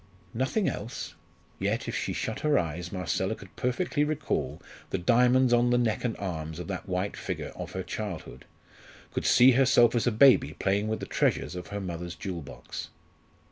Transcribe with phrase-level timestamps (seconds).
[0.33, 1.13] Nothing else?
[1.59, 6.03] Yet, if she shut her eyes, Marcella could perfectly recall the diamonds on the neck
[6.03, 8.45] and arms of that white figure of her childhood
[9.13, 12.89] could see herself as a baby playing with the treasures of her mother's jewel box.